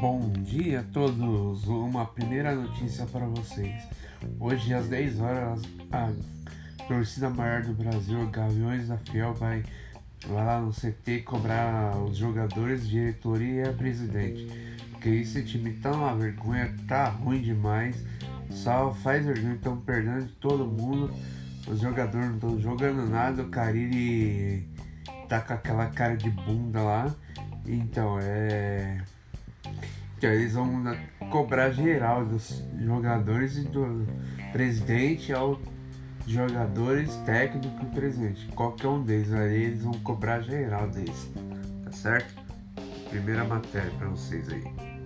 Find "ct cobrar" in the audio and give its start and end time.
10.72-11.98